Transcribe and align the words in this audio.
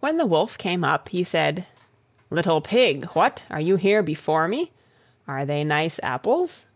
When 0.00 0.18
the 0.18 0.26
Wolf 0.26 0.58
came 0.58 0.84
up 0.84 1.08
he 1.08 1.24
said, 1.24 1.64
"Little 2.28 2.60
Pig, 2.60 3.06
what! 3.14 3.46
are 3.48 3.62
you 3.62 3.76
here 3.76 4.02
before 4.02 4.46
me? 4.46 4.72
Are 5.26 5.46
they 5.46 5.64
nice 5.64 5.98
apples?" 6.02 6.66